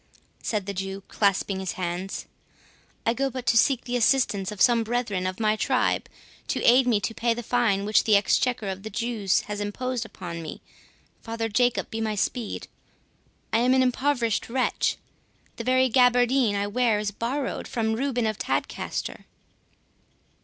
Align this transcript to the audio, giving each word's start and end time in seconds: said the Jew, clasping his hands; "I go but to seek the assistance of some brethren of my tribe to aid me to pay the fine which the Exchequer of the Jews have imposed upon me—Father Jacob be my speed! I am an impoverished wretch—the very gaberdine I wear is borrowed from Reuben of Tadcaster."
said 0.41 0.65
the 0.65 0.73
Jew, 0.73 1.03
clasping 1.09 1.59
his 1.59 1.73
hands; 1.73 2.25
"I 3.05 3.13
go 3.13 3.29
but 3.29 3.45
to 3.45 3.55
seek 3.55 3.83
the 3.83 3.95
assistance 3.95 4.51
of 4.51 4.59
some 4.59 4.83
brethren 4.83 5.27
of 5.27 5.39
my 5.39 5.55
tribe 5.55 6.09
to 6.47 6.63
aid 6.63 6.87
me 6.87 6.99
to 7.01 7.13
pay 7.13 7.35
the 7.35 7.43
fine 7.43 7.85
which 7.85 8.03
the 8.03 8.15
Exchequer 8.15 8.67
of 8.67 8.81
the 8.81 8.89
Jews 8.89 9.41
have 9.41 9.61
imposed 9.61 10.03
upon 10.03 10.41
me—Father 10.41 11.47
Jacob 11.49 11.91
be 11.91 12.01
my 12.01 12.15
speed! 12.15 12.67
I 13.53 13.59
am 13.59 13.75
an 13.75 13.83
impoverished 13.83 14.49
wretch—the 14.49 15.63
very 15.63 15.87
gaberdine 15.87 16.55
I 16.55 16.65
wear 16.65 16.97
is 16.97 17.11
borrowed 17.11 17.67
from 17.67 17.93
Reuben 17.93 18.25
of 18.25 18.39
Tadcaster." 18.39 19.25